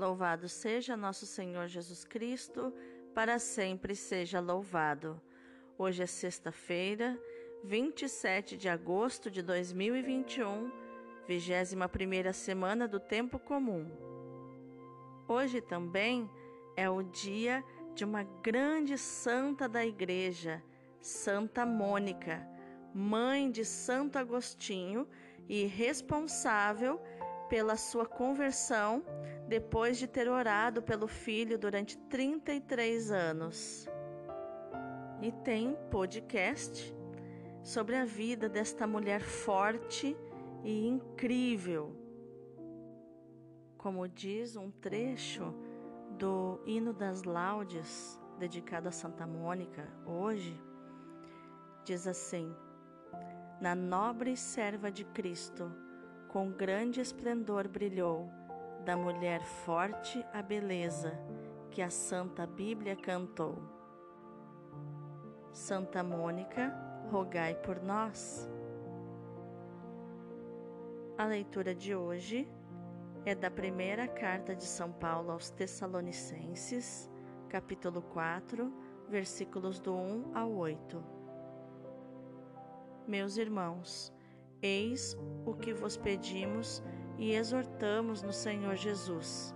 [0.00, 2.72] Louvado seja nosso Senhor Jesus Cristo,
[3.14, 5.20] para sempre seja louvado.
[5.76, 7.20] Hoje é sexta-feira,
[7.64, 10.72] 27 de agosto de 2021,
[11.28, 13.90] 21 semana do Tempo Comum.
[15.28, 16.30] Hoje também
[16.74, 17.62] é o dia
[17.94, 20.62] de uma grande santa da Igreja,
[20.98, 22.42] Santa Mônica,
[22.94, 25.06] mãe de Santo Agostinho
[25.46, 26.98] e responsável
[27.50, 29.04] pela sua conversão
[29.48, 33.88] depois de ter orado pelo filho durante 33 anos.
[35.20, 36.94] E tem podcast
[37.60, 40.16] sobre a vida desta mulher forte
[40.62, 41.94] e incrível.
[43.76, 45.52] Como diz um trecho
[46.16, 50.58] do Hino das Laudes, dedicado a Santa Mônica, hoje,
[51.84, 52.54] diz assim:
[53.60, 55.89] Na nobre serva de Cristo,
[56.32, 58.30] com grande esplendor brilhou,
[58.84, 61.12] da mulher forte a beleza,
[61.72, 63.60] que a Santa Bíblia cantou.
[65.52, 66.72] Santa Mônica,
[67.10, 68.48] rogai por nós.
[71.18, 72.48] A leitura de hoje
[73.26, 77.10] é da primeira carta de São Paulo aos Tessalonicenses,
[77.48, 78.72] capítulo 4,
[79.08, 81.04] versículos do 1 ao 8.
[83.08, 84.12] Meus irmãos,
[84.62, 86.82] eis o que vos pedimos
[87.18, 89.54] e exortamos no Senhor Jesus.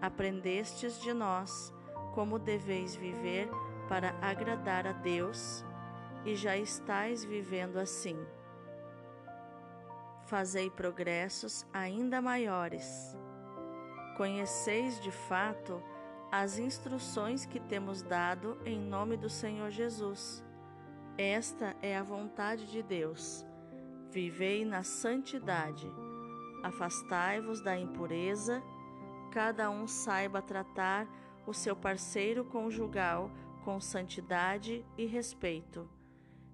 [0.00, 1.72] Aprendestes de nós
[2.14, 3.48] como deveis viver
[3.88, 5.64] para agradar a Deus
[6.24, 8.16] e já estáis vivendo assim.
[10.26, 13.16] Fazei progressos ainda maiores.
[14.16, 15.80] Conheceis de fato
[16.32, 20.44] as instruções que temos dado em nome do Senhor Jesus.
[21.16, 23.46] Esta é a vontade de Deus.
[24.16, 25.92] Vivei na santidade.
[26.62, 28.62] Afastai-vos da impureza.
[29.30, 31.06] Cada um saiba tratar
[31.46, 33.30] o seu parceiro conjugal
[33.62, 35.86] com santidade e respeito,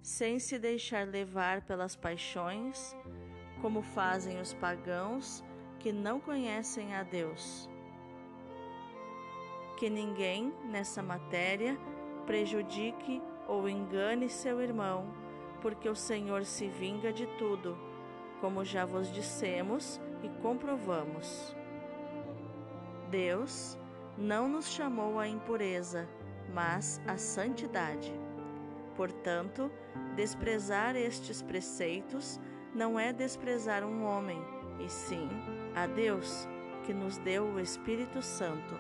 [0.03, 2.97] sem se deixar levar pelas paixões,
[3.61, 5.45] como fazem os pagãos
[5.79, 7.71] que não conhecem a Deus.
[9.79, 11.79] Que ninguém nessa matéria
[12.27, 15.23] prejudique ou engane seu irmão,
[15.63, 17.79] porque o Senhor se vinga de tudo,
[18.41, 21.57] como já vos dissemos e comprovamos.
[23.09, 23.79] Deus
[24.19, 26.09] não nos chamou à impureza,
[26.53, 28.13] mas a santidade.
[28.97, 29.71] Portanto,
[30.17, 32.41] desprezar estes preceitos
[32.75, 34.43] não é desprezar um homem,
[34.81, 35.29] e sim
[35.75, 36.49] a Deus,
[36.85, 38.75] que nos deu o Espírito Santo.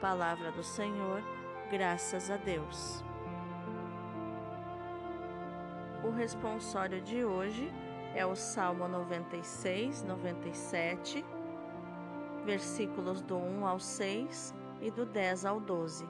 [0.00, 1.22] Palavra do Senhor,
[1.70, 3.02] graças a Deus.
[6.04, 7.72] O responsório de hoje
[8.12, 11.24] é o Salmo 96, 97,
[12.44, 16.08] versículos do 1 ao 6 e do 10 ao 12.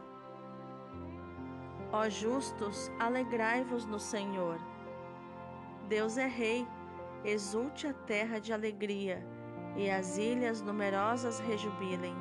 [1.93, 4.59] Ó justos, alegrai-vos no Senhor.
[5.91, 6.67] Deus é Rei,
[7.23, 9.23] exulte a terra de alegria,
[9.77, 12.17] e as ilhas numerosas rejubilem.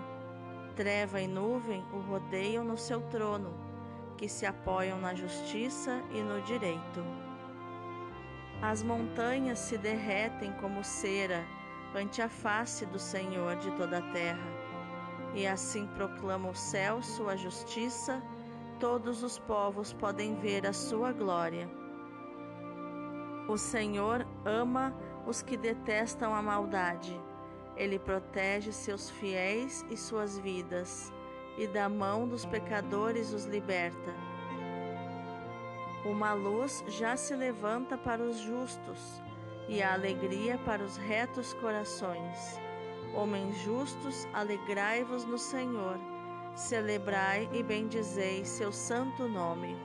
[0.75, 3.53] Treva e nuvem o rodeiam no seu trono,
[4.17, 7.20] que se apoiam na justiça e no direito.
[8.61, 11.43] As montanhas se derretem como cera
[11.95, 14.47] ante a face do Senhor de toda a terra,
[15.33, 18.21] e assim proclama o céu sua justiça
[18.81, 21.69] todos os povos podem ver a sua glória.
[23.47, 24.91] O Senhor ama
[25.27, 27.15] os que detestam a maldade.
[27.77, 31.13] Ele protege seus fiéis e suas vidas,
[31.59, 34.30] e da mão dos pecadores os liberta.
[36.05, 39.21] Uma luz já se levanta para os justos,
[39.67, 42.59] e a alegria para os retos corações.
[43.13, 45.99] Homens justos, alegrai-vos no Senhor
[46.55, 49.75] celebrai e bendizei seu santo nome.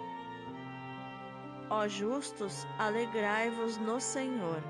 [1.71, 4.62] Ó justos, alegrai-vos no Senhor.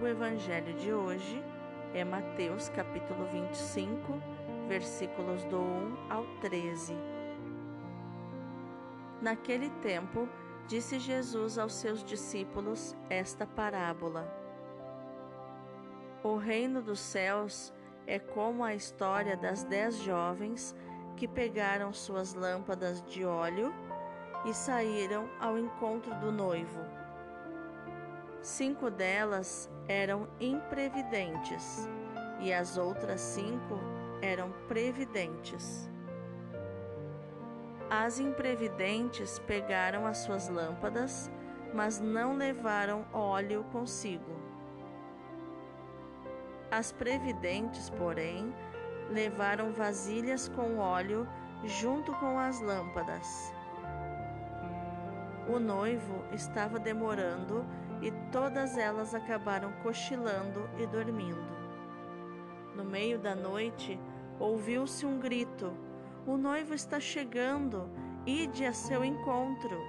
[0.00, 1.42] O evangelho de hoje
[1.92, 4.22] é Mateus capítulo 25,
[4.68, 7.17] versículos do 1 ao 13.
[9.20, 10.28] Naquele tempo,
[10.66, 14.32] disse Jesus aos seus discípulos esta parábola:
[16.22, 17.72] O reino dos céus
[18.06, 20.74] é como a história das dez jovens
[21.16, 23.74] que pegaram suas lâmpadas de óleo
[24.44, 26.80] e saíram ao encontro do noivo.
[28.40, 31.88] Cinco delas eram imprevidentes
[32.40, 33.80] e as outras cinco
[34.22, 35.90] eram previdentes.
[37.90, 41.30] As imprevidentes pegaram as suas lâmpadas,
[41.72, 44.30] mas não levaram óleo consigo.
[46.70, 48.54] As previdentes, porém,
[49.10, 51.26] levaram vasilhas com óleo
[51.64, 53.54] junto com as lâmpadas.
[55.48, 57.64] O noivo estava demorando
[58.02, 61.56] e todas elas acabaram cochilando e dormindo.
[62.76, 63.98] No meio da noite,
[64.38, 65.72] ouviu-se um grito:
[66.28, 67.88] O noivo está chegando,
[68.26, 69.80] ide a seu encontro.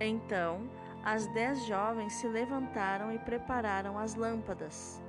[0.00, 0.68] Então,
[1.04, 5.00] as dez jovens se levantaram e prepararam as lâmpadas.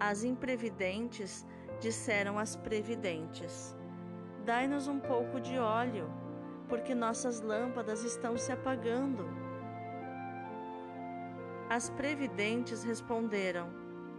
[0.00, 1.46] As imprevidentes
[1.80, 3.76] disseram às previdentes:
[4.46, 6.10] Dai-nos um pouco de óleo,
[6.66, 9.28] porque nossas lâmpadas estão se apagando.
[11.68, 13.68] As previdentes responderam: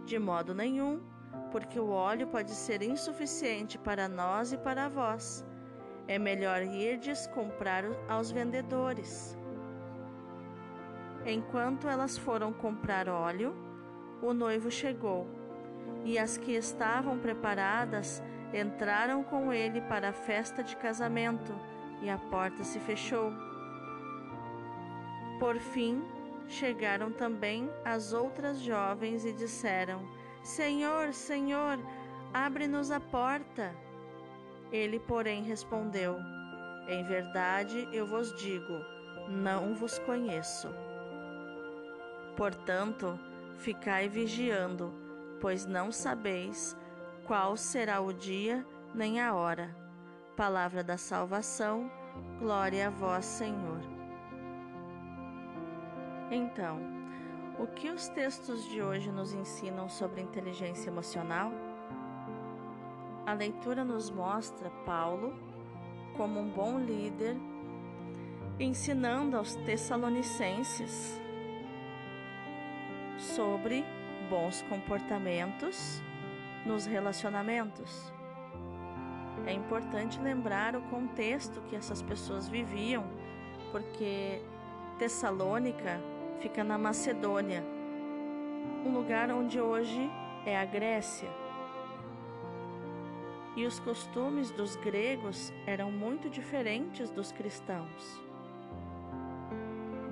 [0.04, 1.00] De modo nenhum,
[1.50, 5.44] porque o óleo pode ser insuficiente para nós e para vós.
[6.06, 9.36] É melhor irdes comprar aos vendedores.
[11.26, 13.54] Enquanto elas foram comprar óleo,
[14.22, 15.26] o noivo chegou,
[16.04, 18.22] e as que estavam preparadas
[18.52, 21.52] entraram com ele para a festa de casamento
[22.00, 23.32] e a porta se fechou.
[25.38, 26.02] Por fim,
[26.46, 30.08] chegaram também as outras jovens e disseram:
[30.48, 31.78] Senhor, Senhor,
[32.32, 33.76] abre-nos a porta.
[34.72, 36.16] Ele, porém, respondeu:
[36.88, 38.80] Em verdade eu vos digo,
[39.28, 40.68] não vos conheço.
[42.34, 43.20] Portanto,
[43.58, 44.90] ficai vigiando,
[45.38, 46.74] pois não sabeis
[47.26, 49.76] qual será o dia nem a hora.
[50.34, 51.92] Palavra da salvação,
[52.38, 53.82] glória a vós, Senhor.
[56.30, 56.80] Então,
[57.58, 61.50] o que os textos de hoje nos ensinam sobre inteligência emocional?
[63.26, 65.34] A leitura nos mostra Paulo
[66.16, 67.36] como um bom líder,
[68.60, 71.20] ensinando aos Tessalonicenses
[73.18, 73.84] sobre
[74.30, 76.00] bons comportamentos
[76.64, 78.12] nos relacionamentos.
[79.46, 83.04] É importante lembrar o contexto que essas pessoas viviam,
[83.72, 84.42] porque
[84.98, 86.00] Tessalônica
[86.40, 87.64] fica na Macedônia,
[88.84, 90.10] um lugar onde hoje
[90.46, 91.28] é a Grécia.
[93.56, 98.22] E os costumes dos gregos eram muito diferentes dos cristãos.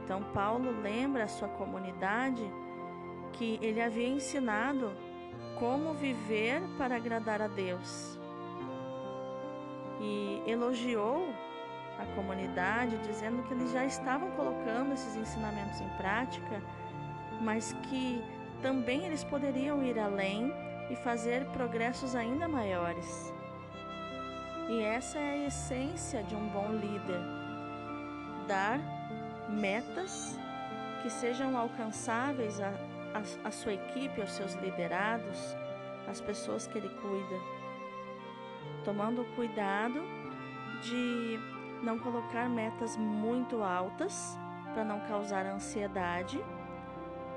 [0.02, 2.42] Então, Paulo lembra a sua comunidade
[3.32, 4.90] que ele havia ensinado
[5.58, 8.18] como viver para agradar a Deus.
[10.00, 11.28] E elogiou
[11.98, 16.62] a comunidade, dizendo que eles já estavam colocando esses ensinamentos em prática,
[17.40, 18.22] mas que
[18.62, 20.52] também eles poderiam ir além
[20.90, 23.32] e fazer progressos ainda maiores.
[24.68, 27.20] E essa é a essência de um bom líder:
[28.46, 28.80] dar
[29.48, 30.38] metas
[31.02, 32.72] que sejam alcançáveis a,
[33.14, 35.56] a, a sua equipe, aos seus liderados,
[36.08, 37.40] às pessoas que ele cuida,
[38.84, 40.02] tomando cuidado
[40.82, 41.38] de
[41.82, 44.38] não colocar metas muito altas
[44.72, 46.42] para não causar ansiedade,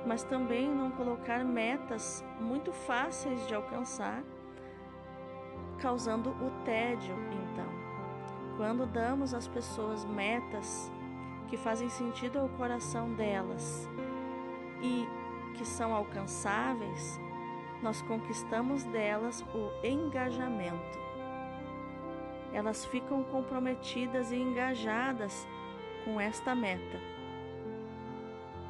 [0.06, 4.24] mas também não colocar metas muito fáceis de alcançar,
[5.80, 7.16] causando o tédio.
[7.32, 7.68] Então,
[8.58, 10.92] quando damos às pessoas metas
[11.48, 13.90] que fazem sentido ao coração delas
[14.82, 15.08] e
[15.56, 17.20] que são alcançáveis,
[17.82, 21.09] nós conquistamos delas o engajamento
[22.54, 25.48] elas ficam comprometidas e engajadas
[26.06, 27.00] com esta meta.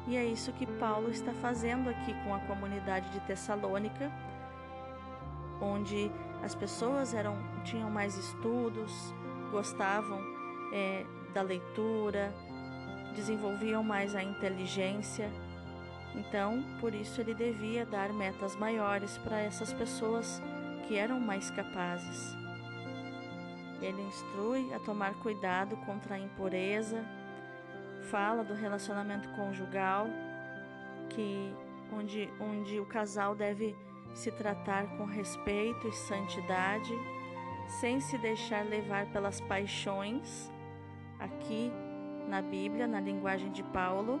[0.06, 4.10] E é isso que Paulo está fazendo aqui com a comunidade de Tessalônica,
[5.60, 6.10] onde
[6.42, 9.14] as pessoas eram, tinham mais estudos,
[9.50, 10.20] gostavam
[10.72, 12.34] é, da leitura,
[13.14, 15.30] desenvolviam mais a inteligência.
[16.14, 20.42] Então, por isso ele devia dar metas maiores para essas pessoas
[20.88, 22.34] que eram mais capazes.
[23.80, 27.04] Ele instrui a tomar cuidado contra a impureza,
[28.10, 30.06] fala do relacionamento conjugal,
[31.08, 31.54] que
[31.92, 33.76] onde, onde o casal deve
[34.14, 36.92] se tratar com respeito e santidade,
[37.80, 40.50] sem se deixar levar pelas paixões.
[41.18, 41.72] Aqui
[42.28, 44.20] na Bíblia, na linguagem de Paulo,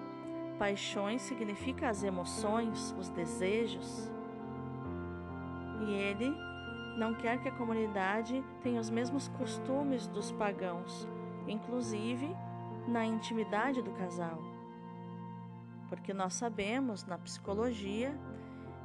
[0.58, 4.10] paixões significa as emoções, os desejos.
[5.80, 6.34] E ele
[7.00, 11.08] não quer que a comunidade tenha os mesmos costumes dos pagãos,
[11.48, 12.28] inclusive
[12.86, 14.38] na intimidade do casal.
[15.88, 18.14] Porque nós sabemos na psicologia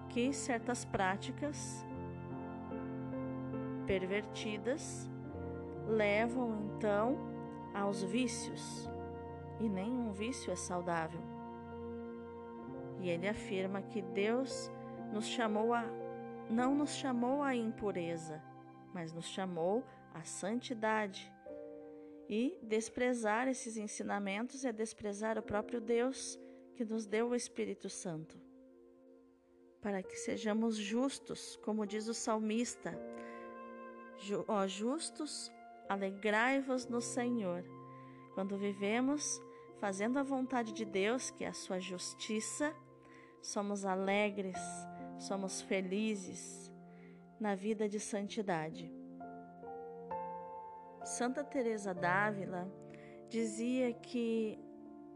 [0.08, 1.86] que certas práticas
[3.86, 5.12] pervertidas
[5.86, 7.18] levam então
[7.74, 8.90] aos vícios,
[9.60, 11.20] e nenhum vício é saudável.
[13.02, 14.72] E ele afirma que Deus
[15.12, 15.84] nos chamou a
[16.50, 18.42] não nos chamou à impureza,
[18.94, 19.84] mas nos chamou
[20.14, 21.32] à santidade.
[22.28, 26.40] E desprezar esses ensinamentos é desprezar o próprio Deus
[26.76, 28.40] que nos deu o Espírito Santo.
[29.82, 32.98] Para que sejamos justos, como diz o salmista,
[34.48, 35.52] ó justos,
[35.88, 37.64] alegrai-vos no Senhor.
[38.34, 39.40] Quando vivemos
[39.80, 42.76] fazendo a vontade de Deus, que é a sua justiça,
[43.42, 44.58] somos alegres,
[45.18, 46.72] somos felizes
[47.40, 48.92] na vida de santidade.
[51.04, 52.68] Santa Teresa d'Ávila
[53.30, 54.58] dizia que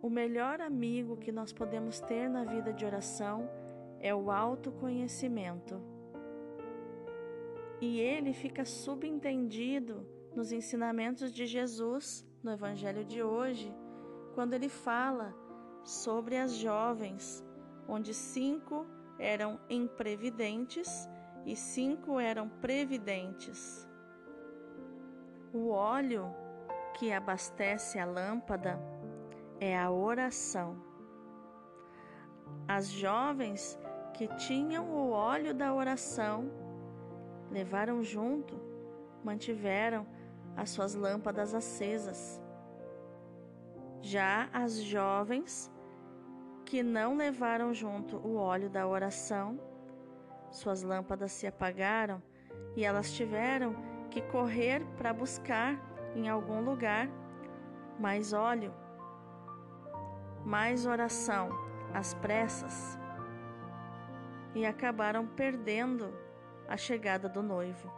[0.01, 3.49] o melhor amigo que nós podemos ter na vida de oração
[3.99, 5.81] é o autoconhecimento.
[7.81, 13.73] E ele fica subentendido nos ensinamentos de Jesus no evangelho de hoje,
[14.35, 15.33] quando ele fala
[15.83, 17.43] sobre as jovens,
[17.87, 18.85] onde cinco
[19.19, 21.09] eram imprevidentes
[21.45, 23.87] e cinco eram previdentes.
[25.53, 26.33] O óleo
[26.97, 28.79] que abastece a lâmpada
[29.59, 30.81] é a oração.
[32.67, 33.77] As jovens
[34.13, 36.51] que tinham o óleo da oração
[37.51, 38.59] levaram junto,
[39.23, 40.05] mantiveram
[40.55, 42.41] as suas lâmpadas acesas.
[44.01, 45.71] Já as jovens
[46.69, 49.59] que não levaram junto o óleo da oração,
[50.51, 52.21] suas lâmpadas se apagaram
[52.75, 53.75] e elas tiveram
[54.11, 55.75] que correr para buscar
[56.15, 57.09] em algum lugar
[57.99, 58.71] mais óleo,
[60.45, 61.49] mais oração,
[61.91, 62.99] às pressas,
[64.53, 66.13] e acabaram perdendo
[66.67, 67.91] a chegada do noivo.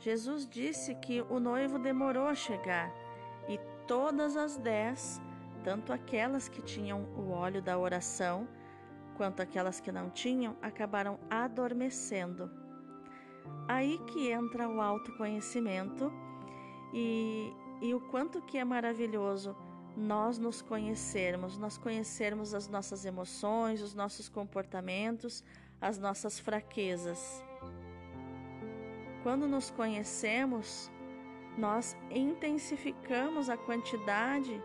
[0.00, 2.92] Jesus disse que o noivo demorou a chegar
[3.48, 5.22] e todas as dez,
[5.64, 8.46] tanto aquelas que tinham o óleo da oração,
[9.16, 12.50] quanto aquelas que não tinham, acabaram adormecendo.
[13.66, 16.12] Aí que entra o autoconhecimento
[16.92, 19.56] e, e o quanto que é maravilhoso
[19.96, 25.42] nós nos conhecermos, nós conhecermos as nossas emoções, os nossos comportamentos,
[25.80, 27.42] as nossas fraquezas.
[29.22, 30.90] Quando nos conhecemos,
[31.56, 34.60] nós intensificamos a quantidade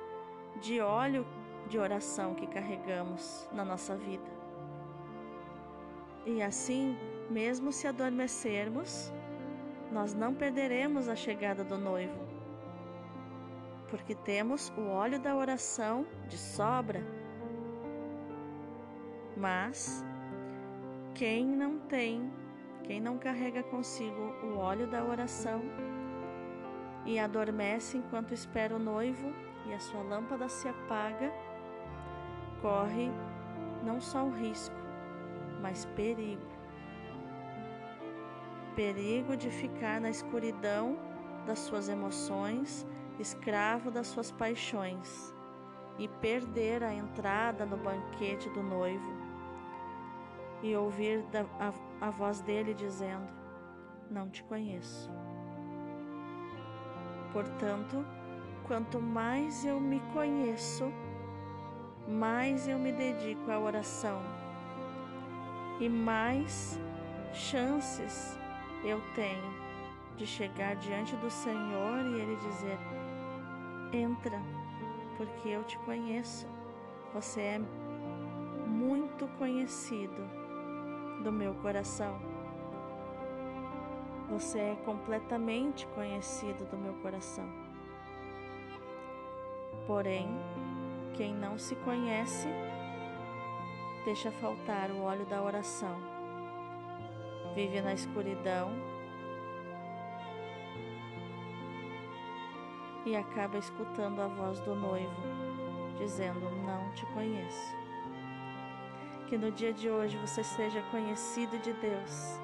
[0.61, 1.25] de óleo
[1.67, 4.29] de oração que carregamos na nossa vida.
[6.25, 6.97] E assim,
[7.29, 9.13] mesmo se adormecermos,
[9.91, 12.19] nós não perderemos a chegada do noivo,
[13.89, 17.01] porque temos o óleo da oração de sobra.
[19.37, 20.03] Mas
[21.15, 22.31] quem não tem,
[22.83, 25.61] quem não carrega consigo o óleo da oração
[27.05, 29.33] e adormece enquanto espera o noivo
[29.69, 31.31] e a sua lâmpada se apaga,
[32.61, 33.11] corre
[33.83, 34.75] não só o risco,
[35.61, 36.41] mas perigo.
[38.75, 40.97] Perigo de ficar na escuridão
[41.45, 42.87] das suas emoções,
[43.19, 45.33] escravo das suas paixões
[45.97, 49.19] e perder a entrada no banquete do noivo
[50.63, 51.23] e ouvir
[51.59, 53.27] a, a voz dele dizendo:
[54.09, 55.09] Não te conheço.
[57.31, 58.03] Portanto,
[58.69, 60.93] quanto mais eu me conheço,
[62.07, 64.21] mais eu me dedico à oração
[65.79, 66.79] e mais
[67.33, 68.37] chances
[68.83, 69.51] eu tenho
[70.15, 72.77] de chegar diante do Senhor e Ele dizer:
[73.91, 74.39] Entra,
[75.17, 76.45] porque eu te conheço.
[77.11, 77.61] Você é
[78.67, 80.21] muito conhecido
[81.23, 82.19] do meu coração.
[84.29, 87.68] Você é completamente conhecido do meu coração.
[89.89, 90.29] Porém,
[91.15, 92.47] quem não se conhece,
[94.05, 95.97] deixa faltar o óleo da oração.
[97.55, 98.69] Vive na escuridão
[103.03, 105.23] e acaba escutando a voz do noivo,
[105.97, 107.75] dizendo: Não te conheço.
[109.25, 112.39] Que no dia de hoje você seja conhecido de Deus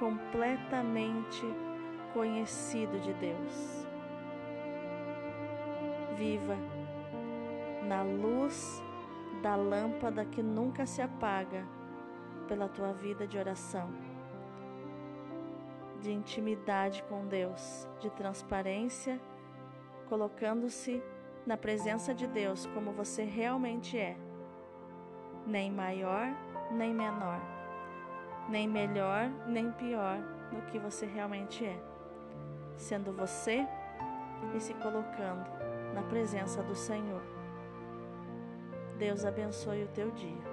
[0.00, 1.42] completamente
[2.12, 3.87] conhecido de Deus.
[6.18, 6.56] Viva
[7.86, 8.82] na luz
[9.40, 11.64] da lâmpada que nunca se apaga
[12.48, 13.88] pela tua vida de oração,
[16.00, 19.20] de intimidade com Deus, de transparência,
[20.08, 21.00] colocando-se
[21.46, 24.16] na presença de Deus como você realmente é,
[25.46, 26.28] nem maior
[26.70, 27.40] nem menor
[28.50, 30.18] nem melhor nem pior
[30.52, 31.80] do que você realmente é,
[32.76, 33.66] sendo você
[34.54, 35.57] e se colocando
[35.98, 37.20] na presença do Senhor.
[38.98, 40.47] Deus abençoe o teu dia.